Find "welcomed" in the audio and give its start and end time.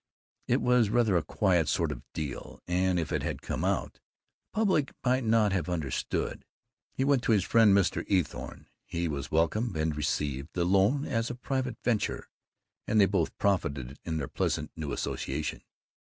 9.31-9.77